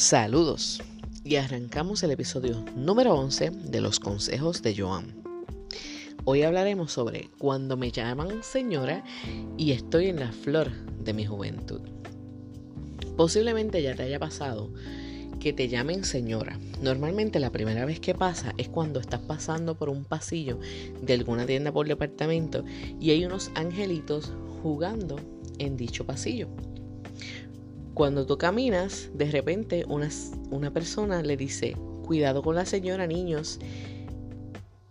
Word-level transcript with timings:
Saludos 0.00 0.82
y 1.24 1.36
arrancamos 1.36 2.02
el 2.02 2.10
episodio 2.10 2.64
número 2.74 3.14
11 3.16 3.50
de 3.50 3.82
los 3.82 4.00
consejos 4.00 4.62
de 4.62 4.74
Joan. 4.74 5.22
Hoy 6.24 6.42
hablaremos 6.42 6.90
sobre 6.90 7.28
cuando 7.36 7.76
me 7.76 7.90
llaman 7.90 8.42
señora 8.42 9.04
y 9.58 9.72
estoy 9.72 10.06
en 10.06 10.20
la 10.20 10.32
flor 10.32 10.72
de 11.04 11.12
mi 11.12 11.26
juventud. 11.26 11.82
Posiblemente 13.18 13.82
ya 13.82 13.94
te 13.94 14.04
haya 14.04 14.18
pasado 14.18 14.72
que 15.38 15.52
te 15.52 15.68
llamen 15.68 16.04
señora. 16.04 16.58
Normalmente 16.80 17.38
la 17.38 17.52
primera 17.52 17.84
vez 17.84 18.00
que 18.00 18.14
pasa 18.14 18.54
es 18.56 18.70
cuando 18.70 19.00
estás 19.00 19.20
pasando 19.20 19.76
por 19.76 19.90
un 19.90 20.06
pasillo 20.06 20.58
de 21.02 21.12
alguna 21.12 21.44
tienda 21.44 21.72
por 21.72 21.86
departamento 21.86 22.64
y 22.98 23.10
hay 23.10 23.26
unos 23.26 23.50
angelitos 23.54 24.32
jugando 24.62 25.16
en 25.58 25.76
dicho 25.76 26.06
pasillo. 26.06 26.48
Cuando 27.94 28.26
tú 28.26 28.38
caminas, 28.38 29.10
de 29.14 29.30
repente 29.30 29.84
una, 29.88 30.08
una 30.50 30.72
persona 30.72 31.22
le 31.22 31.36
dice, 31.36 31.76
cuidado 32.06 32.42
con 32.42 32.54
la 32.54 32.66
señora, 32.66 33.06
niños. 33.06 33.58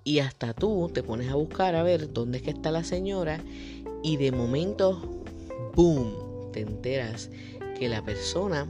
Y 0.03 0.19
hasta 0.19 0.53
tú 0.53 0.89
te 0.93 1.03
pones 1.03 1.29
a 1.29 1.35
buscar 1.35 1.75
a 1.75 1.83
ver 1.83 2.13
dónde 2.13 2.37
es 2.37 2.43
que 2.43 2.51
está 2.51 2.71
la 2.71 2.83
señora 2.83 3.43
y 4.03 4.17
de 4.17 4.31
momento, 4.31 5.23
¡boom!, 5.75 6.51
te 6.51 6.61
enteras 6.61 7.29
que 7.77 7.89
la 7.89 8.03
persona 8.03 8.67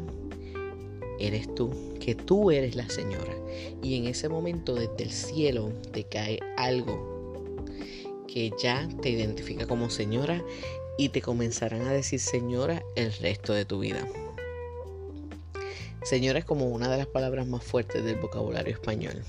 eres 1.19 1.53
tú, 1.53 1.71
que 1.99 2.15
tú 2.15 2.51
eres 2.51 2.75
la 2.75 2.89
señora. 2.89 3.35
Y 3.81 3.95
en 3.95 4.05
ese 4.05 4.29
momento 4.29 4.75
desde 4.75 5.03
el 5.03 5.11
cielo 5.11 5.71
te 5.91 6.03
cae 6.05 6.39
algo 6.57 7.45
que 8.27 8.51
ya 8.61 8.87
te 9.01 9.09
identifica 9.09 9.65
como 9.67 9.89
señora 9.89 10.43
y 10.99 11.07
te 11.07 11.21
comenzarán 11.21 11.87
a 11.87 11.93
decir 11.93 12.19
señora 12.19 12.83
el 12.97 13.13
resto 13.13 13.53
de 13.53 13.63
tu 13.63 13.79
vida. 13.79 14.05
Señora 16.03 16.39
es 16.39 16.45
como 16.45 16.65
una 16.65 16.89
de 16.89 16.97
las 16.97 17.07
palabras 17.07 17.47
más 17.47 17.63
fuertes 17.63 18.03
del 18.03 18.17
vocabulario 18.17 18.73
español. 18.73 19.23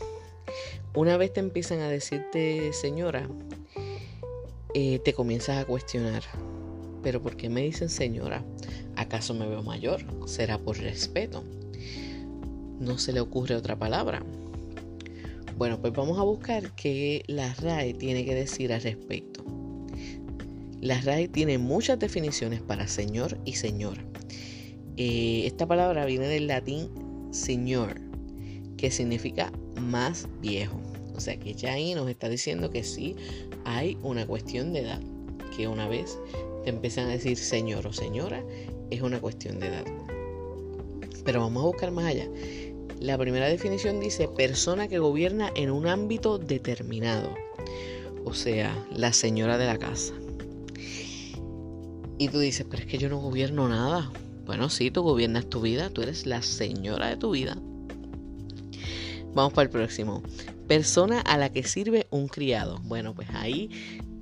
Una 0.97 1.17
vez 1.17 1.33
te 1.33 1.39
empiezan 1.39 1.78
a 1.78 1.89
decirte 1.89 2.72
señora, 2.72 3.28
eh, 4.75 4.98
te 4.98 5.12
comienzas 5.12 5.58
a 5.58 5.64
cuestionar. 5.64 6.25
¿Pero 7.05 7.22
por 7.22 7.36
qué 7.36 7.48
me 7.48 7.61
dicen 7.61 7.89
señora? 7.89 8.42
¿Acaso 8.97 9.33
me 9.33 9.47
veo 9.47 9.62
mayor? 9.62 10.00
¿Será 10.27 10.58
por 10.58 10.77
respeto? 10.77 11.45
¿No 12.80 12.98
se 12.98 13.12
le 13.12 13.20
ocurre 13.20 13.55
otra 13.55 13.78
palabra? 13.78 14.25
Bueno, 15.56 15.80
pues 15.80 15.92
vamos 15.92 16.19
a 16.19 16.25
buscar 16.25 16.75
qué 16.75 17.23
la 17.28 17.55
RAE 17.55 17.95
tiene 17.95 18.25
que 18.25 18.34
decir 18.34 18.73
al 18.73 18.83
respecto. 18.83 19.59
La 20.81 20.98
RAE 21.03 21.28
tiene 21.28 21.59
muchas 21.59 21.98
definiciones 21.98 22.62
para 22.62 22.89
señor 22.89 23.39
y 23.45 23.53
señora. 23.53 24.03
Eh, 24.97 25.42
esta 25.45 25.67
palabra 25.67 26.06
viene 26.06 26.27
del 26.27 26.47
latín 26.47 26.89
señor, 27.33 28.00
que 28.78 28.91
significa 28.91 29.53
más 29.78 30.27
viejo. 30.41 30.81
O 31.14 31.20
sea 31.20 31.39
que 31.39 31.53
ya 31.53 31.75
ahí 31.75 31.95
nos 31.95 32.08
está 32.08 32.31
diciendo 32.31 32.70
que 32.70 32.83
sí 32.83 33.14
hay 33.67 33.98
una 34.03 34.27
cuestión 34.27 34.73
de 34.73 34.81
edad. 34.81 35.01
Que 35.55 35.69
una 35.69 35.86
vez 35.86 36.19
te 36.64 36.70
empiezan 36.70 37.08
a 37.08 37.12
decir 37.12 37.36
señor 37.36 37.86
o 37.86 37.92
señora, 37.92 38.42
es 38.91 39.03
una 39.03 39.20
cuestión 39.20 39.61
de 39.61 39.67
edad. 39.67 39.84
Pero 41.27 41.41
vamos 41.41 41.62
a 41.62 41.67
buscar 41.67 41.91
más 41.91 42.06
allá. 42.06 42.27
La 43.01 43.19
primera 43.19 43.48
definición 43.48 44.01
dice 44.01 44.28
persona 44.28 44.89
que 44.89 44.98
gobierna 44.98 45.53
en 45.56 45.70
un 45.70 45.86
ámbito 45.86 46.39
determinado. 46.39 47.34
O 48.25 48.33
sea, 48.33 48.86
la 48.91 49.12
señora 49.12 49.58
de 49.58 49.67
la 49.67 49.78
casa. 49.78 50.14
Y 52.21 52.29
tú 52.29 52.39
dices, 52.39 52.67
pero 52.69 52.83
es 52.83 52.87
que 52.87 52.99
yo 52.99 53.09
no 53.09 53.17
gobierno 53.17 53.67
nada. 53.67 54.13
Bueno, 54.45 54.69
sí, 54.69 54.91
tú 54.91 55.01
gobiernas 55.01 55.49
tu 55.49 55.63
vida, 55.63 55.89
tú 55.89 56.03
eres 56.03 56.27
la 56.27 56.43
señora 56.43 57.09
de 57.09 57.17
tu 57.17 57.31
vida. 57.31 57.57
Vamos 59.33 59.55
para 59.55 59.63
el 59.64 59.70
próximo. 59.70 60.23
Persona 60.69 61.23
a 61.23 61.39
la 61.39 61.51
que 61.51 61.63
sirve 61.63 62.09
un 62.11 62.29
criado. 62.29 62.79
Bueno, 62.85 63.14
pues 63.14 63.30
ahí, 63.30 63.70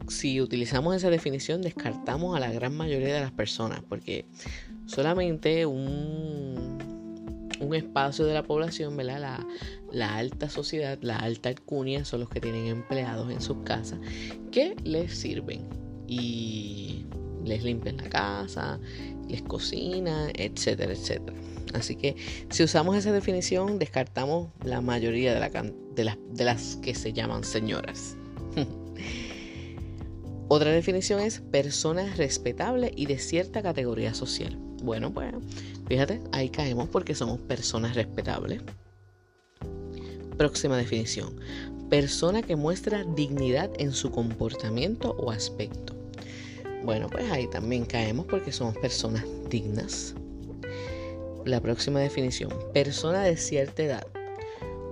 si 0.06 0.40
utilizamos 0.40 0.94
esa 0.94 1.10
definición, 1.10 1.60
descartamos 1.60 2.36
a 2.36 2.38
la 2.38 2.52
gran 2.52 2.76
mayoría 2.76 3.12
de 3.12 3.20
las 3.20 3.32
personas, 3.32 3.82
porque 3.88 4.26
solamente 4.86 5.66
un, 5.66 6.78
un 7.58 7.74
espacio 7.74 8.26
de 8.26 8.34
la 8.34 8.44
población, 8.44 8.96
¿verdad? 8.96 9.18
La, 9.18 9.46
la 9.90 10.14
alta 10.14 10.48
sociedad, 10.48 11.00
la 11.02 11.16
alta 11.16 11.48
alcurnia, 11.48 12.04
son 12.04 12.20
los 12.20 12.28
que 12.28 12.40
tienen 12.40 12.66
empleados 12.66 13.28
en 13.32 13.40
sus 13.40 13.56
casas 13.64 13.98
que 14.52 14.76
les 14.84 15.18
sirven. 15.18 15.66
Y 16.06 16.87
les 17.48 17.64
limpian 17.64 17.96
la 17.96 18.08
casa, 18.08 18.78
les 19.28 19.42
cocina, 19.42 20.28
etcétera, 20.34 20.92
etcétera. 20.92 21.36
Así 21.74 21.96
que 21.96 22.16
si 22.50 22.62
usamos 22.62 22.96
esa 22.96 23.12
definición, 23.12 23.78
descartamos 23.78 24.48
la 24.64 24.80
mayoría 24.80 25.34
de, 25.34 25.40
las, 25.40 26.18
de 26.32 26.44
las 26.44 26.76
que 26.76 26.94
se 26.94 27.12
llaman 27.12 27.44
señoras. 27.44 28.16
Otra 30.50 30.70
definición 30.70 31.20
es 31.20 31.40
persona 31.40 32.14
respetable 32.16 32.90
y 32.96 33.04
de 33.04 33.18
cierta 33.18 33.62
categoría 33.62 34.14
social. 34.14 34.56
Bueno, 34.82 35.12
pues 35.12 35.34
fíjate, 35.88 36.22
ahí 36.32 36.48
caemos 36.48 36.88
porque 36.88 37.14
somos 37.14 37.38
personas 37.40 37.94
respetables. 37.94 38.62
Próxima 40.38 40.78
definición. 40.78 41.38
Persona 41.90 42.42
que 42.42 42.56
muestra 42.56 43.04
dignidad 43.04 43.70
en 43.78 43.92
su 43.92 44.10
comportamiento 44.10 45.16
o 45.18 45.30
aspecto. 45.30 45.97
Bueno, 46.84 47.08
pues 47.08 47.30
ahí 47.30 47.46
también 47.48 47.84
caemos 47.84 48.26
porque 48.26 48.52
somos 48.52 48.76
personas 48.78 49.24
dignas. 49.48 50.14
La 51.44 51.60
próxima 51.60 52.00
definición, 52.00 52.52
persona 52.72 53.22
de 53.22 53.36
cierta 53.36 53.82
edad, 53.82 54.06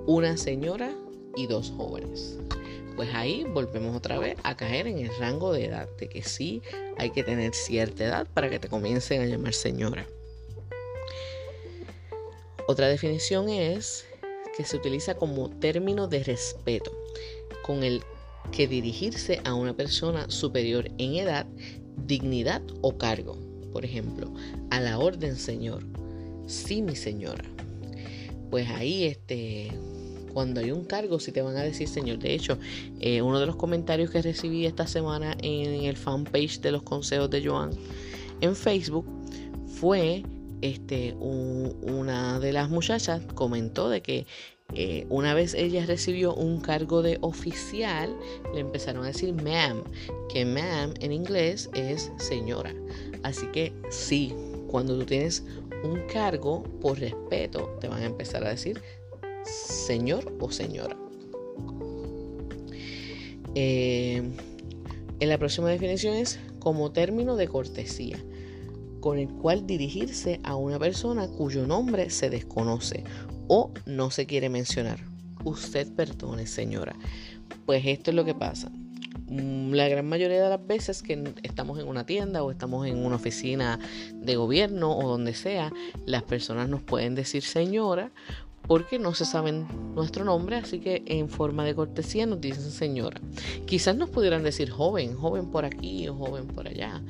una 0.06 0.36
señora 0.36 0.92
y 1.36 1.46
dos 1.46 1.72
jóvenes. 1.76 2.38
Pues 2.96 3.14
ahí 3.14 3.44
volvemos 3.44 3.94
otra 3.94 4.18
vez 4.18 4.36
a 4.42 4.56
caer 4.56 4.86
en 4.86 4.98
el 4.98 5.10
rango 5.18 5.52
de 5.52 5.66
edad, 5.66 5.88
de 5.98 6.08
que 6.08 6.22
sí 6.22 6.62
hay 6.96 7.10
que 7.10 7.22
tener 7.22 7.54
cierta 7.54 8.04
edad 8.04 8.26
para 8.32 8.48
que 8.48 8.58
te 8.58 8.68
comiencen 8.68 9.20
a 9.20 9.26
llamar 9.26 9.52
señora. 9.52 10.06
Otra 12.68 12.88
definición 12.88 13.48
es 13.48 14.06
que 14.56 14.64
se 14.64 14.76
utiliza 14.76 15.14
como 15.14 15.50
término 15.50 16.08
de 16.08 16.24
respeto, 16.24 16.90
con 17.62 17.84
el 17.84 18.02
que 18.50 18.66
dirigirse 18.66 19.40
a 19.44 19.54
una 19.54 19.74
persona 19.74 20.30
superior 20.30 20.90
en 20.98 21.14
edad, 21.14 21.46
dignidad 22.06 22.62
o 22.82 22.96
cargo. 22.96 23.38
Por 23.72 23.84
ejemplo, 23.84 24.32
a 24.70 24.80
la 24.80 24.98
orden, 24.98 25.36
Señor. 25.36 25.84
Sí, 26.46 26.82
mi 26.82 26.96
señora. 26.96 27.44
Pues 28.50 28.68
ahí, 28.70 29.04
este, 29.04 29.72
cuando 30.36 30.60
hay 30.60 30.70
un 30.70 30.84
cargo, 30.84 31.18
si 31.18 31.32
te 31.32 31.40
van 31.40 31.56
a 31.56 31.62
decir 31.62 31.88
Señor. 31.88 32.18
De 32.18 32.34
hecho, 32.34 32.58
eh, 33.00 33.22
uno 33.22 33.40
de 33.40 33.46
los 33.46 33.56
comentarios 33.56 34.10
que 34.10 34.20
recibí 34.20 34.66
esta 34.66 34.86
semana 34.86 35.34
en 35.40 35.84
el 35.84 35.96
fanpage 35.96 36.60
de 36.60 36.72
los 36.72 36.82
consejos 36.82 37.30
de 37.30 37.42
Joan 37.42 37.70
en 38.42 38.54
Facebook 38.54 39.06
fue 39.66 40.24
este, 40.60 41.14
una 41.18 42.38
de 42.38 42.52
las 42.52 42.68
muchachas 42.68 43.22
comentó 43.34 43.88
de 43.88 44.02
que 44.02 44.26
eh, 44.74 45.06
una 45.08 45.32
vez 45.32 45.54
ella 45.54 45.86
recibió 45.86 46.34
un 46.34 46.60
cargo 46.60 47.02
de 47.02 47.18
oficial, 47.20 48.14
le 48.52 48.60
empezaron 48.60 49.04
a 49.04 49.08
decir 49.08 49.32
ma'am, 49.32 49.84
que 50.28 50.44
ma'am 50.44 50.94
en 51.00 51.12
inglés 51.12 51.70
es 51.74 52.12
señora. 52.18 52.74
Así 53.22 53.46
que 53.52 53.72
sí, 53.90 54.34
cuando 54.66 54.98
tú 54.98 55.04
tienes 55.04 55.44
un 55.82 56.00
cargo, 56.12 56.62
por 56.80 56.98
respeto, 56.98 57.76
te 57.80 57.88
van 57.88 58.02
a 58.02 58.06
empezar 58.06 58.44
a 58.44 58.50
decir 58.50 58.82
señor 59.44 60.36
o 60.40 60.50
señora. 60.50 60.96
Eh, 63.54 64.22
en 65.20 65.28
la 65.28 65.38
próxima 65.38 65.70
definición 65.70 66.14
es 66.14 66.38
como 66.58 66.92
término 66.92 67.36
de 67.36 67.48
cortesía, 67.48 68.22
con 69.06 69.20
el 69.20 69.28
cual 69.28 69.68
dirigirse 69.68 70.40
a 70.42 70.56
una 70.56 70.80
persona 70.80 71.28
cuyo 71.28 71.64
nombre 71.64 72.10
se 72.10 72.28
desconoce 72.28 73.04
o 73.46 73.70
no 73.86 74.10
se 74.10 74.26
quiere 74.26 74.48
mencionar. 74.48 74.98
Usted 75.44 75.94
perdone, 75.94 76.48
señora. 76.48 76.96
Pues 77.66 77.86
esto 77.86 78.10
es 78.10 78.16
lo 78.16 78.24
que 78.24 78.34
pasa. 78.34 78.68
Mm, 79.28 79.74
la 79.74 79.86
gran 79.86 80.08
mayoría 80.08 80.42
de 80.42 80.50
las 80.50 80.66
veces 80.66 81.04
que 81.04 81.22
estamos 81.44 81.78
en 81.78 81.86
una 81.86 82.04
tienda 82.04 82.42
o 82.42 82.50
estamos 82.50 82.84
en 82.84 82.98
una 82.98 83.14
oficina 83.14 83.78
de 84.12 84.34
gobierno 84.34 84.98
o 84.98 85.08
donde 85.08 85.34
sea, 85.34 85.72
las 86.04 86.24
personas 86.24 86.68
nos 86.68 86.82
pueden 86.82 87.14
decir 87.14 87.44
señora 87.44 88.10
porque 88.66 88.98
no 88.98 89.14
se 89.14 89.24
saben 89.24 89.68
nuestro 89.94 90.24
nombre, 90.24 90.56
así 90.56 90.80
que 90.80 91.04
en 91.06 91.28
forma 91.28 91.64
de 91.64 91.76
cortesía 91.76 92.26
nos 92.26 92.40
dicen 92.40 92.72
señora. 92.72 93.20
Quizás 93.66 93.96
nos 93.96 94.10
pudieran 94.10 94.42
decir 94.42 94.68
joven, 94.68 95.14
joven 95.14 95.52
por 95.52 95.64
aquí 95.64 96.08
o 96.08 96.16
joven 96.16 96.48
por 96.48 96.66
allá, 96.66 97.00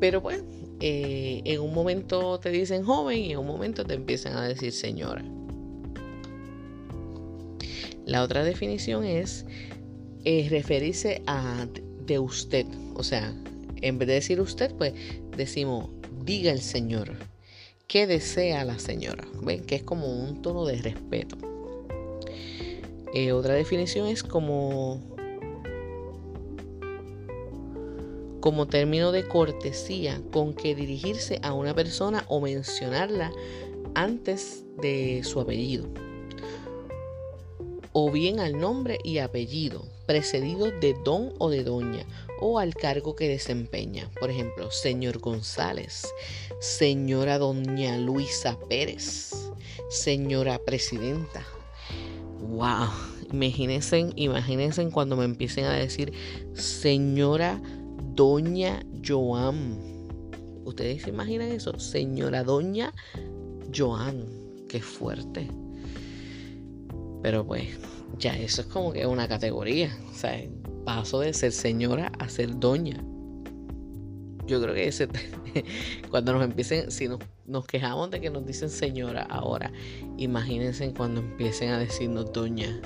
pero 0.00 0.20
bueno, 0.20 0.44
eh, 0.80 1.42
en 1.44 1.60
un 1.60 1.72
momento 1.72 2.38
te 2.40 2.50
dicen 2.50 2.84
joven 2.84 3.18
y 3.18 3.32
en 3.32 3.38
un 3.38 3.46
momento 3.46 3.84
te 3.84 3.94
empiezan 3.94 4.36
a 4.36 4.46
decir 4.46 4.72
señora. 4.72 5.24
La 8.04 8.22
otra 8.22 8.44
definición 8.44 9.04
es 9.04 9.46
eh, 10.24 10.46
referirse 10.48 11.22
a 11.26 11.66
de 12.06 12.18
usted. 12.18 12.66
O 12.94 13.02
sea, 13.02 13.34
en 13.82 13.98
vez 13.98 14.08
de 14.08 14.14
decir 14.14 14.40
usted, 14.40 14.72
pues 14.74 14.94
decimos 15.36 15.90
diga 16.24 16.52
el 16.52 16.60
Señor. 16.60 17.16
¿qué 17.86 18.06
desea 18.06 18.64
la 18.64 18.78
señora? 18.78 19.24
¿Ven? 19.42 19.64
Que 19.64 19.76
es 19.76 19.82
como 19.82 20.06
un 20.06 20.42
tono 20.42 20.64
de 20.64 20.76
respeto. 20.76 21.36
Eh, 23.14 23.32
otra 23.32 23.54
definición 23.54 24.08
es 24.08 24.22
como, 24.22 25.15
como 28.46 28.68
término 28.68 29.10
de 29.10 29.26
cortesía 29.26 30.22
con 30.30 30.54
que 30.54 30.76
dirigirse 30.76 31.40
a 31.42 31.52
una 31.52 31.74
persona 31.74 32.24
o 32.28 32.40
mencionarla 32.40 33.32
antes 33.96 34.62
de 34.80 35.22
su 35.24 35.40
apellido. 35.40 35.88
O 37.90 38.12
bien 38.12 38.38
al 38.38 38.56
nombre 38.56 39.00
y 39.02 39.18
apellido, 39.18 39.84
precedido 40.06 40.70
de 40.70 40.94
don 41.04 41.32
o 41.38 41.50
de 41.50 41.64
doña, 41.64 42.06
o 42.40 42.60
al 42.60 42.72
cargo 42.76 43.16
que 43.16 43.28
desempeña. 43.28 44.08
Por 44.20 44.30
ejemplo, 44.30 44.70
señor 44.70 45.18
González, 45.18 46.06
señora 46.60 47.38
doña 47.38 47.98
Luisa 47.98 48.56
Pérez, 48.68 49.50
señora 49.90 50.60
presidenta. 50.60 51.44
Wow, 52.42 52.90
imagínense, 53.32 54.12
imagínense 54.14 54.88
cuando 54.90 55.16
me 55.16 55.24
empiecen 55.24 55.64
a 55.64 55.72
decir 55.72 56.12
señora 56.54 57.60
doña 58.14 58.84
Joan. 59.06 59.78
¿Ustedes 60.64 61.02
se 61.02 61.10
imaginan 61.10 61.52
eso? 61.52 61.78
Señora 61.78 62.42
doña 62.42 62.92
Joan. 63.74 64.26
Qué 64.68 64.80
fuerte. 64.80 65.48
Pero 67.22 67.46
pues, 67.46 67.68
ya 68.18 68.36
eso 68.36 68.62
es 68.62 68.66
como 68.68 68.92
que 68.92 69.06
una 69.06 69.28
categoría. 69.28 69.96
O 70.10 70.14
sea, 70.14 70.40
paso 70.84 71.20
de 71.20 71.32
ser 71.32 71.52
señora 71.52 72.12
a 72.18 72.28
ser 72.28 72.58
doña. 72.58 73.02
Yo 74.46 74.62
creo 74.62 74.74
que 74.74 74.90
cuando 76.10 76.32
nos 76.32 76.44
empiecen, 76.44 76.90
si 76.90 77.08
nos, 77.08 77.18
nos, 77.46 77.66
quejamos 77.66 78.10
de 78.10 78.20
que 78.20 78.30
nos 78.30 78.46
dicen 78.46 78.70
señora 78.70 79.22
ahora, 79.22 79.72
imagínense 80.16 80.92
cuando 80.94 81.20
empiecen 81.20 81.70
a 81.70 81.78
decirnos 81.78 82.32
doña. 82.32 82.80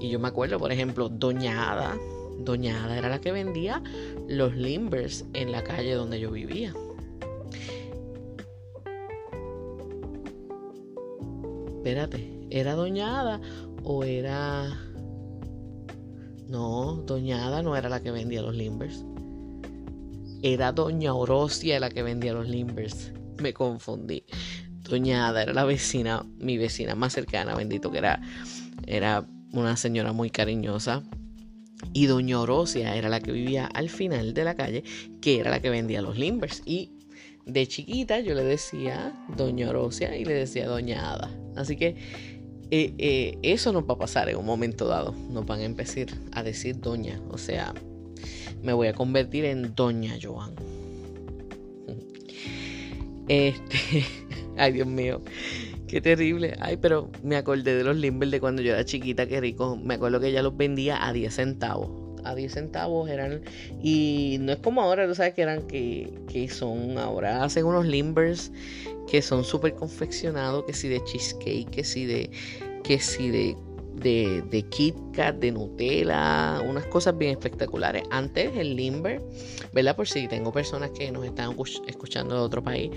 Y 0.00 0.08
yo 0.08 0.18
me 0.18 0.28
acuerdo, 0.28 0.58
por 0.58 0.72
ejemplo, 0.72 1.08
doña 1.08 1.72
Ada. 1.72 1.98
Doña 2.38 2.84
Ada 2.84 2.98
era 2.98 3.08
la 3.08 3.20
que 3.20 3.32
vendía 3.32 3.82
los 4.28 4.54
limbers 4.54 5.24
en 5.32 5.52
la 5.52 5.62
calle 5.62 5.94
donde 5.94 6.20
yo 6.20 6.30
vivía. 6.30 6.74
Espérate, 11.76 12.46
¿era 12.50 12.74
Doña 12.74 13.20
Ada 13.20 13.40
o 13.82 14.04
era 14.04 14.74
no, 16.48 17.02
Doña 17.06 17.46
Ada 17.46 17.62
no 17.62 17.76
era 17.76 17.88
la 17.88 18.02
que 18.02 18.10
vendía 18.10 18.42
los 18.42 18.54
limbers. 18.54 19.04
Era 20.42 20.72
Doña 20.72 21.14
Orosia 21.14 21.80
la 21.80 21.90
que 21.90 22.02
vendía 22.02 22.32
los 22.32 22.48
limbers. 22.48 23.12
Me 23.38 23.52
confundí. 23.52 24.24
Doña 24.88 25.28
Ada 25.28 25.42
era 25.42 25.52
la 25.52 25.64
vecina, 25.64 26.24
mi 26.38 26.58
vecina 26.58 26.94
más 26.94 27.14
cercana, 27.14 27.54
bendito 27.54 27.90
que 27.90 27.98
era, 27.98 28.20
era 28.86 29.26
una 29.52 29.76
señora 29.76 30.12
muy 30.12 30.30
cariñosa. 30.30 31.02
Y 31.92 32.06
Doña 32.06 32.40
Orosia 32.40 32.94
era 32.96 33.08
la 33.08 33.20
que 33.20 33.32
vivía 33.32 33.66
al 33.66 33.88
final 33.88 34.34
de 34.34 34.44
la 34.44 34.54
calle, 34.54 34.84
que 35.20 35.40
era 35.40 35.50
la 35.50 35.60
que 35.60 35.70
vendía 35.70 36.02
los 36.02 36.18
limbers. 36.18 36.62
Y 36.64 36.90
de 37.46 37.66
chiquita 37.66 38.20
yo 38.20 38.34
le 38.34 38.44
decía 38.44 39.12
Doña 39.36 39.70
Orosia 39.70 40.16
y 40.16 40.24
le 40.24 40.34
decía 40.34 40.66
Doña 40.66 41.12
Ada. 41.12 41.30
Así 41.56 41.76
que 41.76 41.96
eh, 42.70 42.94
eh, 42.98 43.38
eso 43.42 43.72
nos 43.72 43.84
va 43.84 43.94
a 43.94 43.98
pasar 43.98 44.28
en 44.28 44.36
un 44.36 44.46
momento 44.46 44.86
dado. 44.86 45.14
Nos 45.30 45.46
van 45.46 45.60
a 45.60 45.64
empezar 45.64 46.06
a 46.32 46.42
decir 46.42 46.80
doña. 46.80 47.20
O 47.30 47.38
sea, 47.38 47.74
me 48.62 48.72
voy 48.72 48.88
a 48.88 48.94
convertir 48.94 49.44
en 49.44 49.74
doña 49.74 50.16
Joan. 50.20 50.54
Este, 53.28 54.04
ay 54.56 54.72
Dios 54.72 54.86
mío, 54.86 55.22
qué 55.86 56.00
terrible. 56.00 56.56
Ay, 56.60 56.76
pero 56.76 57.10
me 57.22 57.36
acordé 57.36 57.76
de 57.76 57.84
los 57.84 57.96
Limber 57.96 58.28
de 58.30 58.40
cuando 58.40 58.62
yo 58.62 58.72
era 58.72 58.84
chiquita, 58.84 59.26
qué 59.26 59.40
rico. 59.40 59.76
Me 59.76 59.94
acuerdo 59.94 60.20
que 60.20 60.28
ella 60.28 60.42
los 60.42 60.56
vendía 60.56 61.06
a 61.06 61.12
10 61.12 61.34
centavos. 61.34 61.90
A 62.24 62.34
10 62.34 62.52
centavos 62.52 63.08
eran. 63.10 63.42
Y 63.82 64.38
no 64.40 64.52
es 64.52 64.58
como 64.58 64.82
ahora, 64.82 65.06
tú 65.06 65.14
sabes 65.14 65.34
que 65.34 65.42
eran 65.42 65.66
que, 65.66 66.12
que 66.28 66.48
son. 66.48 66.98
Ahora 66.98 67.44
hacen 67.44 67.66
unos 67.66 67.86
limbers 67.86 68.50
que 69.08 69.22
son 69.22 69.44
súper 69.44 69.74
confeccionados, 69.74 70.64
que 70.64 70.72
si 70.72 70.88
de 70.88 71.02
cheesecake, 71.04 71.70
que 71.70 71.84
si 71.84 72.06
de, 72.06 72.30
que 72.82 72.98
si 72.98 73.30
de, 73.30 73.56
de, 73.94 74.42
de 74.50 74.62
Kit 74.62 74.94
Kat, 75.12 75.36
de 75.36 75.52
Nutella, 75.52 76.62
unas 76.66 76.86
cosas 76.86 77.16
bien 77.16 77.32
espectaculares. 77.32 78.02
Antes 78.10 78.56
el 78.56 78.76
Limber, 78.76 79.22
¿verdad? 79.72 79.96
Por 79.96 80.08
si 80.08 80.28
tengo 80.28 80.52
personas 80.52 80.90
que 80.90 81.10
nos 81.10 81.24
están 81.24 81.54
escuchando 81.86 82.34
de 82.34 82.40
otro 82.40 82.62
país. 82.62 82.90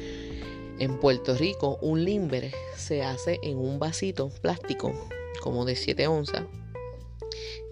En 0.79 0.99
Puerto 0.99 1.35
Rico, 1.35 1.79
un 1.81 2.05
limber 2.05 2.51
se 2.75 3.03
hace 3.03 3.39
en 3.41 3.57
un 3.57 3.79
vasito 3.79 4.29
plástico, 4.41 4.93
como 5.41 5.65
de 5.65 5.75
7 5.75 6.07
onzas. 6.07 6.43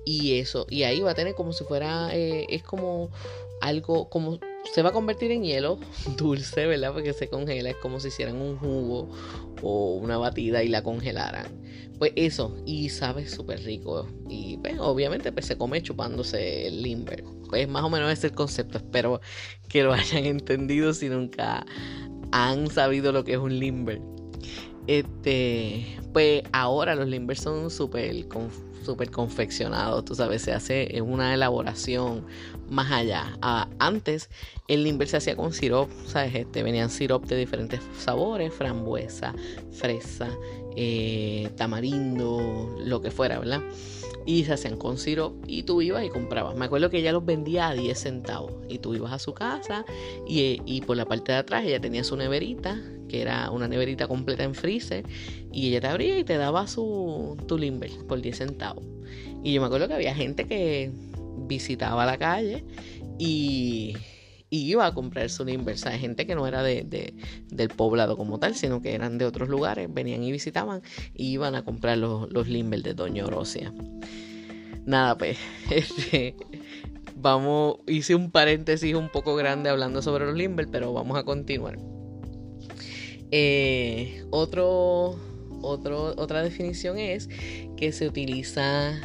Y 0.05 0.39
eso, 0.39 0.67
y 0.69 0.83
ahí 0.83 1.01
va 1.01 1.11
a 1.11 1.15
tener 1.15 1.35
como 1.35 1.53
si 1.53 1.63
fuera, 1.63 2.15
eh, 2.15 2.45
es 2.49 2.63
como 2.63 3.09
algo, 3.61 4.09
como 4.09 4.39
se 4.71 4.81
va 4.81 4.89
a 4.89 4.93
convertir 4.93 5.31
en 5.31 5.43
hielo 5.43 5.79
dulce, 6.17 6.65
¿verdad? 6.65 6.93
Porque 6.93 7.13
se 7.13 7.27
congela, 7.27 7.69
es 7.69 7.77
como 7.77 7.99
si 7.99 8.09
hicieran 8.09 8.41
un 8.41 8.57
jugo 8.57 9.09
o 9.61 9.95
una 9.95 10.17
batida 10.17 10.63
y 10.63 10.67
la 10.67 10.83
congelaran. 10.83 11.47
Pues 11.97 12.11
eso, 12.15 12.57
y 12.65 12.89
sabe 12.89 13.27
súper 13.27 13.63
rico. 13.63 14.07
Y 14.29 14.57
pues, 14.57 14.77
obviamente 14.79 15.31
pues, 15.31 15.45
se 15.45 15.57
come 15.57 15.81
chupándose 15.81 16.67
el 16.67 16.81
limber. 16.81 17.23
Pues 17.49 17.67
más 17.69 17.83
o 17.83 17.89
menos 17.89 18.11
es 18.11 18.23
el 18.23 18.33
concepto. 18.33 18.77
Espero 18.77 19.21
que 19.69 19.83
lo 19.83 19.93
hayan 19.93 20.25
entendido 20.25 20.93
si 20.93 21.09
nunca 21.09 21.65
han 22.35 22.69
sabido 22.69 23.13
lo 23.13 23.23
que 23.23 23.33
es 23.33 23.37
un 23.37 23.57
limber. 23.57 24.01
Este, 24.87 25.97
pues 26.11 26.43
ahora 26.51 26.93
los 26.93 27.07
limbers 27.07 27.41
son 27.41 27.71
súper 27.71 28.13
súper 28.83 29.09
confeccionados, 29.09 30.05
tú 30.05 30.13
sabes, 30.13 30.43
se 30.43 30.53
hace 30.53 31.01
una 31.01 31.33
elaboración 31.33 32.25
más 32.69 32.91
allá. 32.91 33.37
Ah, 33.41 33.67
antes 33.79 34.29
el 34.67 34.83
limber 34.83 35.07
se 35.07 35.17
hacía 35.17 35.35
con 35.35 35.53
sirop, 35.53 35.89
¿sabes? 36.05 36.35
Este, 36.35 36.61
venían 36.61 36.89
sirop 36.89 37.25
de 37.25 37.37
diferentes 37.37 37.79
sabores, 37.97 38.53
frambuesa, 38.53 39.33
fresa, 39.71 40.29
eh, 40.75 41.49
tamarindo, 41.55 42.75
lo 42.83 43.01
que 43.01 43.11
fuera, 43.11 43.39
¿verdad? 43.39 43.61
Y 44.25 44.43
se 44.45 44.53
hacían 44.53 44.77
con 44.77 44.97
sirop 44.97 45.35
y 45.47 45.63
tú 45.63 45.81
ibas 45.81 46.03
y 46.03 46.09
comprabas. 46.09 46.55
Me 46.55 46.65
acuerdo 46.65 46.89
que 46.89 46.97
ella 46.97 47.11
los 47.11 47.25
vendía 47.25 47.69
a 47.69 47.73
10 47.73 47.97
centavos 47.97 48.53
y 48.67 48.79
tú 48.79 48.95
ibas 48.95 49.13
a 49.13 49.19
su 49.19 49.33
casa 49.33 49.85
y, 50.27 50.61
y 50.65 50.81
por 50.81 50.97
la 50.97 51.05
parte 51.05 51.31
de 51.31 51.37
atrás 51.39 51.63
ella 51.65 51.79
tenía 51.79 52.03
su 52.03 52.17
neverita, 52.17 52.81
que 53.07 53.21
era 53.21 53.51
una 53.51 53.67
neverita 53.67 54.07
completa 54.07 54.43
en 54.43 54.55
freezer, 54.55 55.05
y 55.51 55.69
ella 55.69 55.81
te 55.81 55.87
abría 55.87 56.17
y 56.17 56.23
te 56.23 56.37
daba 56.37 56.67
su, 56.67 57.37
tu 57.47 57.57
limber 57.57 57.91
por 58.07 58.21
10 58.21 58.37
centavos. 58.37 58.83
Y 59.43 59.53
yo 59.53 59.61
me 59.61 59.67
acuerdo 59.67 59.87
que 59.87 59.93
había 59.93 60.15
gente 60.15 60.45
que 60.47 60.91
visitaba 61.47 62.05
la 62.05 62.17
calle 62.17 62.63
y, 63.19 63.95
iba 64.49 64.85
a 64.85 64.93
comprar 64.93 65.29
su 65.29 65.45
limber. 65.45 65.75
O 65.75 65.89
gente 65.91 66.25
que 66.25 66.35
no 66.35 66.47
era 66.47 66.63
de, 66.63 67.13
del 67.49 67.69
poblado 67.69 68.17
como 68.17 68.39
tal, 68.39 68.55
sino 68.55 68.81
que 68.81 68.93
eran 68.93 69.17
de 69.17 69.25
otros 69.25 69.49
lugares, 69.49 69.93
venían 69.93 70.23
y 70.23 70.31
visitaban 70.31 70.81
y 71.13 71.31
iban 71.31 71.55
a 71.55 71.63
comprar 71.63 71.97
los, 71.97 72.31
los 72.31 72.47
limber 72.47 72.83
de 72.83 72.93
Doña 72.93 73.25
Orosia. 73.25 73.73
Nada, 74.85 75.17
pues, 75.17 75.37
este, 75.71 76.35
vamos, 77.15 77.77
hice 77.87 78.15
un 78.15 78.31
paréntesis 78.31 78.93
un 78.95 79.09
poco 79.09 79.35
grande 79.35 79.69
hablando 79.69 80.01
sobre 80.01 80.25
los 80.25 80.35
limber, 80.35 80.67
pero 80.71 80.93
vamos 80.93 81.17
a 81.17 81.23
continuar. 81.23 81.77
Eh, 83.31 84.23
otro, 84.29 85.19
otro, 85.61 86.13
otra 86.17 86.43
definición 86.43 86.99
es 86.99 87.27
que 87.75 87.91
se 87.91 88.07
utiliza 88.07 89.01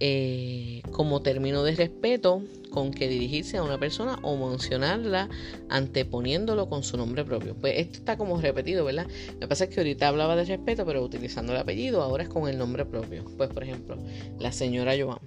eh, 0.00 0.82
como 0.92 1.22
término 1.22 1.62
de 1.62 1.74
respeto 1.74 2.42
con 2.70 2.90
que 2.90 3.08
dirigirse 3.08 3.56
a 3.56 3.62
una 3.62 3.78
persona 3.78 4.18
o 4.22 4.36
mencionarla 4.36 5.28
anteponiéndolo 5.68 6.68
con 6.68 6.82
su 6.82 6.96
nombre 6.96 7.24
propio. 7.24 7.54
Pues 7.54 7.74
esto 7.78 7.98
está 7.98 8.16
como 8.18 8.40
repetido, 8.40 8.84
¿verdad? 8.84 9.06
Lo 9.34 9.40
que 9.40 9.48
pasa 9.48 9.64
es 9.64 9.70
que 9.70 9.80
ahorita 9.80 10.08
hablaba 10.08 10.36
de 10.36 10.44
respeto, 10.44 10.84
pero 10.84 11.02
utilizando 11.02 11.52
el 11.52 11.58
apellido, 11.58 12.02
ahora 12.02 12.24
es 12.24 12.28
con 12.28 12.48
el 12.48 12.58
nombre 12.58 12.84
propio. 12.84 13.24
Pues 13.36 13.48
por 13.50 13.62
ejemplo, 13.62 13.96
la 14.38 14.52
señora 14.52 14.94
Joan. 14.98 15.20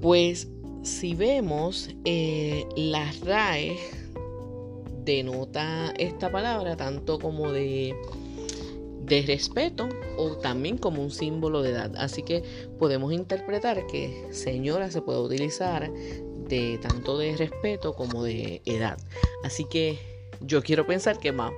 Pues 0.00 0.48
si 0.82 1.14
vemos 1.14 1.90
eh, 2.04 2.64
las 2.76 3.20
RAE 3.20 3.76
denota 5.04 5.92
esta 5.98 6.30
palabra 6.30 6.76
tanto 6.76 7.18
como 7.18 7.50
de 7.52 7.94
de 9.00 9.22
respeto 9.22 9.88
o 10.16 10.36
también 10.36 10.78
como 10.78 11.02
un 11.02 11.10
símbolo 11.10 11.62
de 11.62 11.70
edad. 11.70 11.92
Así 11.96 12.22
que 12.22 12.42
podemos 12.78 13.12
interpretar 13.12 13.86
que 13.86 14.26
señora 14.30 14.90
se 14.90 15.02
puede 15.02 15.20
utilizar 15.20 15.90
de 16.48 16.78
tanto 16.80 17.18
de 17.18 17.36
respeto 17.36 17.94
como 17.94 18.24
de 18.24 18.62
edad. 18.64 18.98
Así 19.44 19.64
que 19.64 19.98
yo 20.40 20.62
quiero 20.62 20.86
pensar 20.86 21.18
que 21.18 21.32
más 21.32 21.52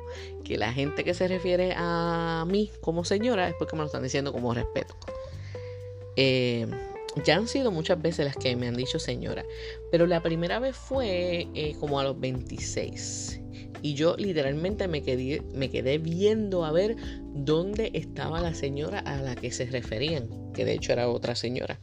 que 0.44 0.56
la 0.56 0.72
gente 0.72 1.04
que 1.04 1.14
se 1.14 1.28
refiere 1.28 1.74
a 1.76 2.44
mí 2.48 2.70
como 2.80 3.04
señora 3.04 3.48
es 3.48 3.54
porque 3.58 3.76
me 3.76 3.80
lo 3.80 3.86
están 3.86 4.02
diciendo 4.02 4.32
como 4.32 4.54
respeto. 4.54 4.94
Eh, 6.16 6.66
ya 7.24 7.36
han 7.36 7.48
sido 7.48 7.70
muchas 7.70 8.00
veces 8.00 8.24
las 8.24 8.36
que 8.36 8.54
me 8.56 8.68
han 8.68 8.76
dicho 8.76 8.98
señora, 8.98 9.44
pero 9.90 10.06
la 10.06 10.22
primera 10.22 10.58
vez 10.58 10.76
fue 10.76 11.48
eh, 11.54 11.74
como 11.80 11.98
a 11.98 12.04
los 12.04 12.18
26. 12.20 13.40
Y 13.82 13.94
yo 13.94 14.16
literalmente 14.16 14.88
me 14.88 15.02
quedé, 15.02 15.42
me 15.54 15.70
quedé 15.70 15.98
viendo 15.98 16.64
a 16.64 16.72
ver 16.72 16.96
dónde 17.34 17.90
estaba 17.94 18.40
la 18.40 18.54
señora 18.54 18.98
a 19.00 19.20
la 19.22 19.36
que 19.36 19.50
se 19.50 19.66
referían, 19.66 20.28
que 20.52 20.64
de 20.64 20.74
hecho 20.74 20.92
era 20.92 21.08
otra 21.08 21.34
señora. 21.34 21.78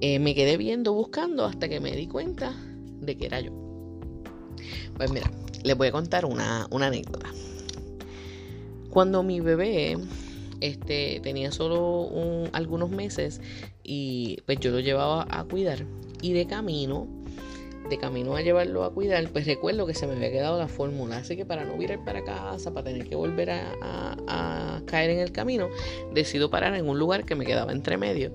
Eh, 0.00 0.18
me 0.18 0.34
quedé 0.34 0.56
viendo, 0.56 0.92
buscando 0.92 1.44
hasta 1.44 1.68
que 1.68 1.80
me 1.80 1.92
di 1.92 2.06
cuenta 2.06 2.54
de 3.00 3.16
que 3.16 3.26
era 3.26 3.40
yo. 3.40 3.52
Pues 4.96 5.10
mira, 5.10 5.30
les 5.64 5.76
voy 5.76 5.88
a 5.88 5.92
contar 5.92 6.24
una, 6.24 6.68
anécdota. 6.70 7.28
Cuando 8.90 9.22
mi 9.22 9.40
bebé 9.40 9.96
este, 10.60 11.20
tenía 11.22 11.52
solo 11.52 12.10
algunos 12.52 12.90
meses 12.90 13.40
y 13.82 14.38
pues 14.46 14.58
yo 14.60 14.70
lo 14.70 14.80
llevaba 14.80 15.26
a 15.30 15.44
cuidar 15.44 15.84
y 16.20 16.32
de 16.32 16.46
camino, 16.46 17.06
de 17.88 17.98
camino 17.98 18.36
a 18.36 18.42
llevarlo 18.42 18.84
a 18.84 18.92
cuidar, 18.92 19.28
pues 19.30 19.46
recuerdo 19.46 19.86
que 19.86 19.94
se 19.94 20.06
me 20.06 20.14
había 20.14 20.30
quedado 20.30 20.58
la 20.58 20.68
fórmula, 20.68 21.18
así 21.18 21.36
que 21.36 21.46
para 21.46 21.64
no 21.64 21.76
virar 21.76 22.04
para 22.04 22.24
casa, 22.24 22.72
para 22.72 22.84
tener 22.84 23.08
que 23.08 23.16
volver 23.16 23.50
a, 23.50 24.82
caer 24.86 25.10
en 25.10 25.18
el 25.18 25.32
camino, 25.32 25.68
decido 26.14 26.50
parar 26.50 26.74
en 26.74 26.88
un 26.88 26.98
lugar 26.98 27.24
que 27.24 27.34
me 27.34 27.44
quedaba 27.44 27.72
entre 27.72 27.98
medio 27.98 28.32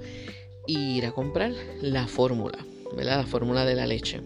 y 0.67 0.98
ir 0.98 1.05
a 1.05 1.12
comprar 1.12 1.51
la 1.81 2.07
fórmula, 2.07 2.60
¿verdad? 2.95 3.17
La 3.17 3.25
fórmula 3.25 3.65
de 3.65 3.75
la 3.75 3.88
leche. 3.88 4.22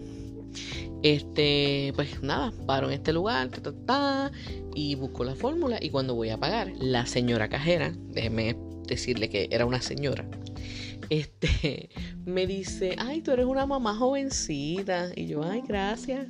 Este, 1.02 1.92
pues 1.94 2.22
nada, 2.22 2.52
paro 2.66 2.88
en 2.88 2.94
este 2.94 3.12
lugar, 3.12 3.50
y 4.74 4.94
busco 4.96 5.24
la 5.24 5.34
fórmula. 5.34 5.78
Y 5.80 5.90
cuando 5.90 6.14
voy 6.14 6.30
a 6.30 6.38
pagar, 6.38 6.72
la 6.78 7.06
señora 7.06 7.48
cajera, 7.48 7.94
déjeme 8.08 8.56
decirle 8.86 9.28
que 9.28 9.48
era 9.50 9.64
una 9.64 9.80
señora, 9.80 10.28
este, 11.10 11.90
me 12.26 12.46
dice, 12.46 12.94
ay, 12.98 13.20
tú 13.22 13.32
eres 13.32 13.46
una 13.46 13.66
mamá 13.66 13.94
jovencita. 13.94 15.10
Y 15.14 15.26
yo, 15.26 15.42
ay, 15.42 15.62
gracias. 15.66 16.26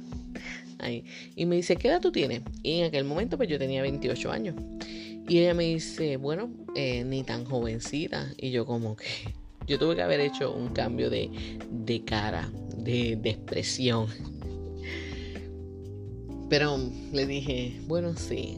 Y 1.34 1.46
me 1.46 1.56
dice, 1.56 1.76
¿qué 1.76 1.88
edad 1.88 2.00
tú 2.00 2.12
tienes? 2.12 2.42
Y 2.62 2.80
en 2.80 2.86
aquel 2.86 3.04
momento, 3.04 3.36
pues 3.36 3.48
yo 3.48 3.58
tenía 3.58 3.82
28 3.82 4.30
años. 4.30 4.54
Y 5.28 5.38
ella 5.38 5.54
me 5.54 5.64
dice, 5.64 6.16
bueno, 6.16 6.50
eh, 6.74 7.04
ni 7.04 7.24
tan 7.24 7.44
jovencita. 7.44 8.32
Y 8.36 8.50
yo 8.50 8.64
como 8.64 8.96
que, 8.96 9.06
yo 9.66 9.78
tuve 9.78 9.96
que 9.96 10.02
haber 10.02 10.20
hecho 10.20 10.54
un 10.54 10.68
cambio 10.68 11.10
de, 11.10 11.30
de 11.70 12.04
cara, 12.04 12.50
de, 12.76 13.16
de 13.16 13.30
expresión. 13.30 14.06
Pero 16.48 16.78
le 17.12 17.26
dije, 17.26 17.80
bueno, 17.86 18.16
sí. 18.16 18.56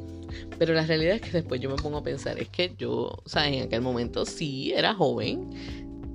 Pero 0.58 0.74
la 0.74 0.86
realidad 0.86 1.16
es 1.16 1.22
que 1.22 1.30
después 1.30 1.60
yo 1.60 1.70
me 1.70 1.76
pongo 1.76 1.98
a 1.98 2.02
pensar, 2.02 2.38
es 2.38 2.48
que 2.48 2.74
yo, 2.78 3.20
o 3.24 3.28
sea, 3.28 3.48
en 3.48 3.62
aquel 3.62 3.80
momento 3.80 4.24
sí 4.24 4.72
era 4.72 4.94
joven, 4.94 5.50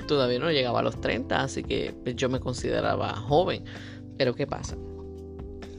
todavía 0.06 0.40
no 0.40 0.52
llegaba 0.52 0.80
a 0.80 0.84
los 0.84 1.00
30, 1.02 1.42
así 1.42 1.64
que 1.64 1.94
pues, 2.04 2.16
yo 2.16 2.30
me 2.30 2.40
consideraba 2.40 3.16
joven. 3.16 3.64
Pero 4.18 4.36
¿qué 4.36 4.48
pasa? 4.48 4.78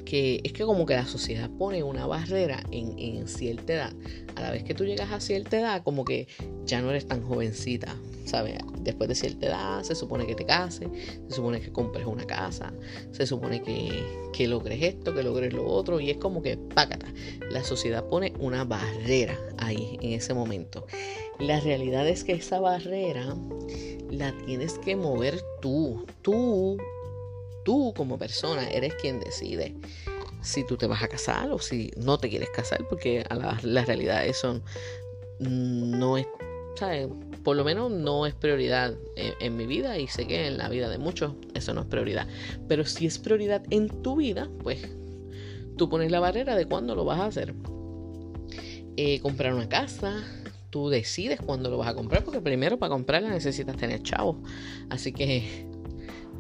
Que 0.05 0.41
es 0.45 0.53
que 0.53 0.65
como 0.65 0.87
que 0.87 0.95
la 0.95 1.07
sociedad 1.07 1.51
pone 1.59 1.83
una 1.83 2.07
barrera 2.07 2.63
en, 2.71 2.99
en 2.99 3.27
cierta 3.27 3.75
edad. 3.75 3.93
A 4.37 4.41
la 4.43 4.51
vez 4.51 4.63
que 4.63 4.75
tú 4.75 4.85
llegas 4.85 5.11
a 5.11 5.21
cierta 5.21 5.59
edad, 5.59 5.83
como 5.83 6.05
que 6.05 6.29
ya 6.65 6.81
no 6.81 6.91
eres 6.91 7.07
tan 7.07 7.23
jovencita. 7.23 7.97
¿sabes? 8.27 8.59
Después 8.81 9.09
de 9.09 9.15
cierta 9.15 9.47
edad 9.47 9.83
se 9.83 9.95
supone 9.95 10.27
que 10.27 10.35
te 10.35 10.45
cases, 10.45 10.89
se 11.29 11.35
supone 11.35 11.61
que 11.61 11.73
compres 11.73 12.07
una 12.07 12.27
casa, 12.27 12.73
se 13.13 13.27
supone 13.27 13.63
que, 13.63 14.05
que 14.33 14.47
logres 14.47 14.83
esto, 14.83 15.15
que 15.15 15.23
logres 15.23 15.55
lo 15.55 15.67
otro, 15.67 16.01
y 16.01 16.11
es 16.11 16.19
como 16.19 16.43
que, 16.43 16.57
pácata, 16.57 17.07
la 17.51 17.65
sociedad 17.65 18.05
pone 18.05 18.33
una 18.39 18.65
barrera 18.65 19.39
ahí 19.59 19.99
en 20.03 20.13
ese 20.13 20.35
momento. 20.35 20.87
La 21.39 21.61
realidad 21.61 22.07
es 22.09 22.25
que 22.25 22.33
esa 22.33 22.61
barrera 22.61 23.37
la 24.11 24.33
tienes 24.45 24.79
que 24.79 24.97
mover 24.97 25.41
tú, 25.61 26.07
tú, 26.23 26.77
tú 27.65 27.93
como 27.97 28.19
persona 28.19 28.69
eres 28.69 28.95
quien 28.95 29.21
decide 29.21 29.75
si 30.43 30.65
tú 30.65 30.77
te 30.77 30.87
vas 30.87 31.03
a 31.03 31.09
casar 31.09 31.51
o 31.51 31.59
si 31.59 31.91
no 31.97 32.19
te 32.19 32.29
quieres 32.29 32.51
casar, 32.51 32.87
porque 32.89 33.25
a 33.29 33.35
la, 33.35 33.59
la 33.63 33.85
realidad 33.85 34.25
eso 34.27 34.63
no 35.41 36.17
es, 36.19 36.27
¿sabes? 36.77 37.09
por 37.47 37.57
lo 37.57 37.63
menos 37.63 37.93
no 37.93 38.27
es 38.27 38.35
prioridad 38.35 38.93
en, 39.15 39.57
mi 39.57 39.67
vida 39.67 40.01
y 40.01 40.09
sé 40.09 40.27
que 40.27 40.49
en 40.49 40.59
la 40.59 40.69
vida 40.69 40.89
de 40.89 40.99
muchos 40.99 41.35
eso 41.55 41.73
no 41.75 41.83
es 41.83 41.87
prioridad. 41.87 42.27
Pero 42.67 42.85
si 42.85 43.07
es 43.07 43.21
prioridad 43.21 43.63
en 43.71 43.87
tu 44.03 44.17
vida, 44.17 44.51
pues 44.65 44.83
tú 45.77 45.89
pones 45.89 46.11
la 46.11 46.19
barrera 46.19 46.57
de 46.57 46.67
cuándo 46.67 46.97
lo 46.97 47.05
vas 47.05 47.21
a 47.21 47.27
hacer. 47.27 47.55
Eh, 48.97 49.21
comprar 49.21 49.55
una 49.55 49.69
casa, 49.69 50.25
tú 50.77 50.91
decides 50.91 51.41
cuándo 51.41 51.71
lo 51.71 51.79
vas 51.79 51.89
a 51.89 51.95
comprar, 51.95 52.23
porque 52.23 52.43
primero 52.43 52.79
para 52.79 52.91
comprarla 52.91 53.31
necesitas 53.31 53.79
tener 53.79 54.03
chavos. 54.03 54.37
Así 54.91 55.11
que 55.11 55.67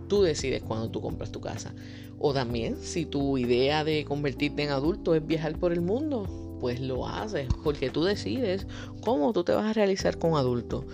tú 0.08 0.20
decides 0.20 0.62
cuándo 0.62 0.90
tú 0.90 1.00
compras 1.00 1.32
tu 1.32 1.40
casa. 1.40 1.74
O 2.18 2.34
también, 2.34 2.76
si 2.76 3.06
tu 3.06 3.38
idea 3.38 3.82
de 3.82 4.04
convertirte 4.04 4.62
en 4.62 4.72
adulto 4.72 5.14
es 5.14 5.26
viajar 5.26 5.58
por 5.58 5.72
el 5.72 5.80
mundo, 5.80 6.58
pues 6.60 6.80
lo 6.80 7.08
haces, 7.08 7.48
porque 7.64 7.88
tú 7.88 8.04
decides 8.04 8.66
cómo 9.00 9.32
tú 9.32 9.42
te 9.42 9.52
vas 9.52 9.64
a 9.64 9.72
realizar 9.72 10.18
como 10.18 10.36
adulto, 10.36 10.84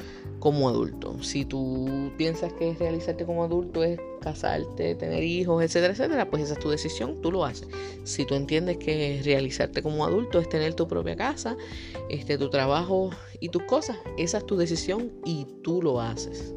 como 0.42 0.68
adulto. 0.68 1.22
Si 1.22 1.44
tú 1.44 2.10
piensas 2.16 2.52
que 2.54 2.74
realizarte 2.74 3.24
como 3.24 3.44
adulto 3.44 3.84
es 3.84 4.00
casarte, 4.20 4.96
tener 4.96 5.22
hijos, 5.22 5.62
etcétera, 5.62 5.92
etcétera, 5.92 6.28
pues 6.30 6.42
esa 6.42 6.54
es 6.54 6.58
tu 6.58 6.68
decisión, 6.68 7.22
tú 7.22 7.30
lo 7.30 7.44
haces. 7.44 7.68
Si 8.02 8.24
tú 8.24 8.34
entiendes 8.34 8.78
que 8.78 9.20
realizarte 9.22 9.84
como 9.84 10.04
adulto 10.04 10.40
es 10.40 10.48
tener 10.48 10.74
tu 10.74 10.88
propia 10.88 11.14
casa, 11.14 11.56
este, 12.10 12.38
tu 12.38 12.50
trabajo 12.50 13.10
y 13.38 13.50
tus 13.50 13.62
cosas, 13.62 13.98
esa 14.18 14.38
es 14.38 14.46
tu 14.46 14.56
decisión 14.56 15.12
y 15.24 15.46
tú 15.62 15.80
lo 15.80 16.00
haces. 16.00 16.52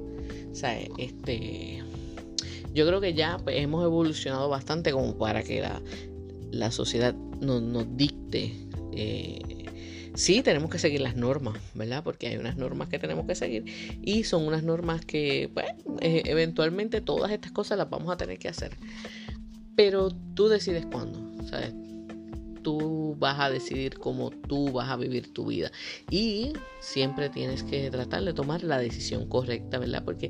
O 0.52 0.56
sea, 0.56 0.80
este, 0.98 1.84
yo 2.74 2.88
creo 2.88 3.00
que 3.00 3.14
ya 3.14 3.38
pues, 3.44 3.58
hemos 3.58 3.86
evolucionado 3.86 4.50
bastante 4.50 4.94
como 4.94 5.16
para 5.16 5.44
que 5.44 5.62
la, 5.62 5.80
la 6.50 6.72
sociedad 6.72 7.14
nos, 7.40 7.62
nos 7.62 7.86
dicte 7.96 8.52
eh, 8.94 9.55
sí 10.16 10.42
tenemos 10.42 10.70
que 10.70 10.80
seguir 10.80 11.02
las 11.02 11.16
normas, 11.16 11.60
¿verdad? 11.74 12.04
Porque 12.04 12.28
hay 12.28 12.38
unas 12.38 12.58
normas 12.58 12.90
que 12.90 13.00
tenemos 13.00 13.26
que 13.26 13.36
seguir 13.36 13.66
y 14.02 14.24
son 14.24 14.48
unas 14.48 14.64
normas 14.64 15.06
que, 15.06 15.50
pues, 15.54 15.68
eh, 16.02 16.24
eventualmente 16.26 17.02
todas 17.02 17.32
estas 17.32 17.52
cosas 17.52 17.78
las 17.78 17.90
vamos 17.90 18.12
a 18.12 18.18
tener 18.18 18.40
que 18.40 18.48
hacer. 18.48 18.72
Pero 19.76 20.10
tú 20.34 20.48
decides 20.48 20.86
cuándo, 20.86 21.20
¿sabes? 21.46 21.74
Tú 22.64 23.16
vas 23.20 23.40
a 23.40 23.50
decidir 23.50 24.00
cómo 24.00 24.32
tú 24.32 24.72
vas 24.72 24.90
a 24.90 24.96
vivir 24.96 25.34
tu 25.34 25.46
vida. 25.46 25.72
Y 26.10 26.54
siempre 26.80 27.30
tienes 27.30 27.62
que 27.64 27.92
tratar 27.92 28.24
de 28.24 28.34
tomar 28.34 28.64
la 28.64 28.80
decisión 28.80 29.28
correcta, 29.28 29.78
¿verdad? 29.78 30.04
Porque 30.04 30.30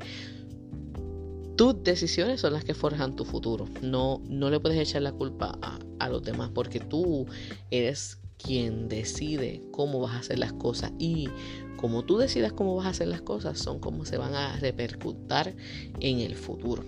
tus 1.56 1.82
decisiones 1.82 2.40
son 2.40 2.52
las 2.52 2.64
que 2.64 2.74
forjan 2.74 3.16
tu 3.16 3.24
futuro. 3.24 3.66
No, 3.80 4.20
no 4.28 4.50
le 4.50 4.60
puedes 4.60 4.78
echar 4.78 5.02
la 5.02 5.12
culpa 5.12 5.56
a, 5.62 5.78
a 6.00 6.08
los 6.10 6.22
demás 6.22 6.50
porque 6.52 6.80
tú 6.80 7.26
eres 7.70 8.18
quien 8.38 8.88
decide 8.88 9.62
cómo 9.72 10.00
vas 10.00 10.14
a 10.14 10.18
hacer 10.18 10.38
las 10.38 10.52
cosas 10.52 10.92
y 10.98 11.28
como 11.76 12.04
tú 12.04 12.18
decidas 12.18 12.52
cómo 12.52 12.76
vas 12.76 12.86
a 12.86 12.90
hacer 12.90 13.08
las 13.08 13.22
cosas 13.22 13.58
son 13.58 13.78
como 13.78 14.04
se 14.04 14.16
van 14.16 14.34
a 14.34 14.56
repercutir 14.56 15.56
en 16.00 16.20
el 16.20 16.34
futuro. 16.36 16.84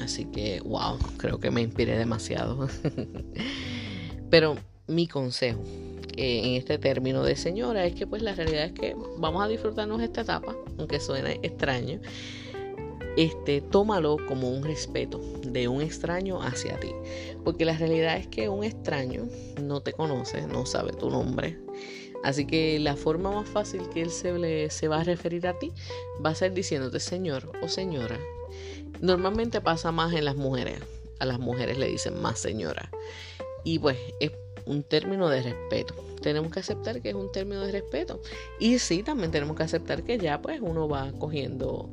Así 0.00 0.24
que, 0.26 0.60
wow, 0.60 0.98
creo 1.16 1.38
que 1.38 1.50
me 1.50 1.62
inspiré 1.62 1.98
demasiado. 1.98 2.68
Pero 4.30 4.56
mi 4.86 5.06
consejo 5.06 5.62
eh, 6.16 6.40
en 6.44 6.54
este 6.54 6.78
término 6.78 7.22
de 7.22 7.36
señora 7.36 7.84
es 7.84 7.94
que 7.94 8.06
pues 8.06 8.22
la 8.22 8.34
realidad 8.34 8.64
es 8.64 8.72
que 8.72 8.96
vamos 9.18 9.44
a 9.44 9.48
disfrutarnos 9.48 10.00
esta 10.00 10.22
etapa, 10.22 10.56
aunque 10.78 11.00
suene 11.00 11.38
extraño 11.42 12.00
este, 13.16 13.60
tómalo 13.60 14.16
como 14.26 14.50
un 14.50 14.64
respeto 14.64 15.20
de 15.42 15.68
un 15.68 15.82
extraño 15.82 16.42
hacia 16.42 16.78
ti. 16.80 16.92
Porque 17.44 17.64
la 17.64 17.76
realidad 17.76 18.16
es 18.16 18.26
que 18.26 18.48
un 18.48 18.64
extraño 18.64 19.28
no 19.60 19.80
te 19.80 19.92
conoce, 19.92 20.46
no 20.46 20.66
sabe 20.66 20.92
tu 20.92 21.10
nombre. 21.10 21.58
Así 22.22 22.46
que 22.46 22.78
la 22.78 22.96
forma 22.96 23.32
más 23.32 23.48
fácil 23.48 23.88
que 23.92 24.02
él 24.02 24.10
se, 24.10 24.70
se 24.70 24.88
va 24.88 25.00
a 25.00 25.04
referir 25.04 25.46
a 25.46 25.58
ti 25.58 25.72
va 26.24 26.30
a 26.30 26.34
ser 26.34 26.54
diciéndote 26.54 27.00
señor 27.00 27.50
o 27.62 27.68
señora. 27.68 28.18
Normalmente 29.00 29.60
pasa 29.60 29.90
más 29.90 30.14
en 30.14 30.24
las 30.24 30.36
mujeres. 30.36 30.78
A 31.18 31.26
las 31.26 31.38
mujeres 31.38 31.78
le 31.78 31.88
dicen 31.88 32.20
más 32.22 32.38
señora. 32.38 32.90
Y 33.64 33.78
pues 33.78 33.98
es 34.20 34.32
un 34.66 34.82
término 34.84 35.28
de 35.28 35.42
respeto. 35.42 35.94
Tenemos 36.20 36.52
que 36.52 36.60
aceptar 36.60 37.00
que 37.00 37.10
es 37.10 37.14
un 37.14 37.32
término 37.32 37.62
de 37.62 37.72
respeto. 37.72 38.20
Y 38.60 38.78
sí, 38.78 39.02
también 39.02 39.30
tenemos 39.32 39.56
que 39.56 39.64
aceptar 39.64 40.04
que 40.04 40.18
ya 40.18 40.40
pues 40.40 40.60
uno 40.60 40.88
va 40.88 41.12
cogiendo 41.18 41.90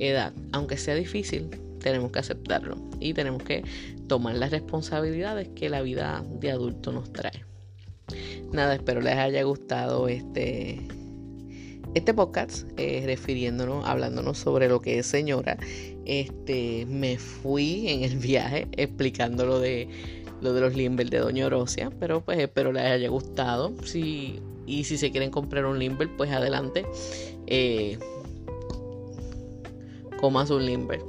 edad. 0.00 0.32
Aunque 0.52 0.76
sea 0.76 0.94
difícil, 0.94 1.50
tenemos 1.80 2.10
que 2.12 2.18
aceptarlo 2.18 2.76
y 3.00 3.14
tenemos 3.14 3.42
que 3.42 3.64
tomar 4.06 4.36
las 4.36 4.50
responsabilidades 4.50 5.48
que 5.48 5.68
la 5.68 5.82
vida 5.82 6.24
de 6.40 6.50
adulto 6.50 6.92
nos 6.92 7.12
trae. 7.12 7.44
Nada, 8.52 8.74
espero 8.74 9.00
les 9.00 9.16
haya 9.16 9.42
gustado 9.44 10.08
este, 10.08 10.80
este 11.94 12.12
podcast, 12.14 12.66
eh, 12.76 13.02
refiriéndonos, 13.06 13.86
hablándonos 13.86 14.38
sobre 14.38 14.68
lo 14.68 14.80
que 14.80 14.98
es 14.98 15.06
señora. 15.06 15.56
Este, 16.04 16.86
me 16.86 17.18
fui 17.18 17.88
en 17.88 18.02
el 18.02 18.16
viaje 18.18 18.66
explicando 18.72 19.46
lo 19.46 19.60
de, 19.60 19.88
lo 20.40 20.52
de 20.52 20.60
los 20.60 20.74
Limber 20.74 21.08
de 21.08 21.18
Doña 21.18 21.46
Orosia, 21.46 21.90
pero 22.00 22.20
pues 22.20 22.38
espero 22.38 22.72
les 22.72 22.84
haya 22.84 23.08
gustado. 23.08 23.72
Si, 23.84 24.40
y 24.66 24.84
si 24.84 24.98
se 24.98 25.10
quieren 25.12 25.30
comprar 25.30 25.66
un 25.66 25.78
Limber, 25.78 26.08
pues 26.16 26.30
adelante. 26.32 26.84
Eh, 27.46 27.98
comas 30.20 30.50
un 30.50 30.66
limber. 30.66 31.00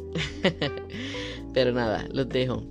Pero 1.54 1.72
nada, 1.74 2.08
los 2.12 2.30
dejo. 2.30 2.64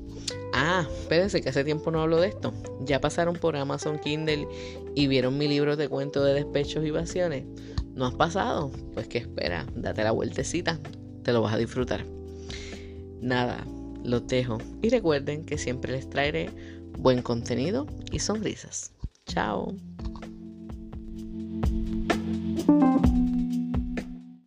Ah, 0.53 0.87
espérense 1.01 1.41
que 1.41 1.51
hace 1.51 1.65
tiempo 1.65 1.91
no 1.91 2.01
hablo 2.01 2.21
de 2.21 2.29
esto. 2.29 2.53
Ya 2.85 3.01
pasaron 3.01 3.37
por 3.37 3.57
Amazon 3.57 3.99
Kindle 3.99 4.49
y 4.95 5.07
vieron 5.07 5.39
mi 5.39 5.49
libro 5.49 5.77
de 5.77 5.89
cuentos 5.89 6.25
de 6.25 6.35
despechos 6.35 6.85
y 6.85 6.91
vaciones. 6.91 7.45
¿No 7.95 8.07
has 8.07 8.15
pasado? 8.15 8.71
Pues 8.95 9.09
que 9.09 9.19
espera, 9.19 9.67
date 9.75 10.03
la 10.03 10.13
vueltecita, 10.13 10.81
te 11.23 11.33
lo 11.33 11.43
vas 11.43 11.55
a 11.55 11.59
disfrutar. 11.59 12.05
Nada, 13.21 13.67
los 14.05 14.27
dejo 14.27 14.59
y 14.83 14.89
recuerden 14.89 15.45
que 15.45 15.59
siempre 15.59 15.93
les 15.93 16.09
traeré 16.09 16.51
buen 16.99 17.23
contenido 17.23 17.87
y 18.11 18.19
sonrisas. 18.19 18.93
Chao. 19.27 19.75